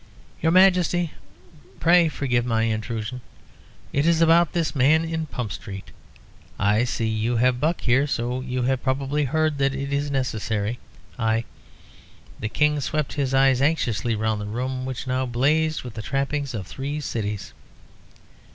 "Your 0.41 0.51
Majesty 0.51 1.11
pray 1.79 2.07
forgive 2.09 2.43
my 2.43 2.63
intrusion. 2.63 3.21
It 3.93 4.07
is 4.07 4.19
about 4.19 4.51
this 4.53 4.75
man 4.75 5.05
in 5.05 5.27
Pump 5.27 5.51
Street. 5.51 5.91
I 6.57 6.85
see 6.85 7.05
you 7.05 7.37
have 7.37 7.59
Buck 7.59 7.81
here, 7.81 8.07
so 8.07 8.41
you 8.41 8.63
have 8.63 8.81
probably 8.81 9.25
heard 9.25 9.59
what 9.59 9.75
is 9.75 10.09
necessary. 10.09 10.79
I" 11.19 11.43
The 12.39 12.49
King 12.49 12.79
swept 12.79 13.13
his 13.13 13.35
eyes 13.35 13.61
anxiously 13.61 14.15
round 14.15 14.41
the 14.41 14.45
room, 14.47 14.87
which 14.87 15.05
now 15.05 15.27
blazed 15.27 15.83
with 15.83 15.93
the 15.93 16.01
trappings 16.01 16.55
of 16.55 16.65
three 16.65 16.99
cities. 16.99 17.53